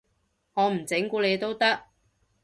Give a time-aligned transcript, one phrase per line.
[0.55, 1.83] 我唔整蠱你都得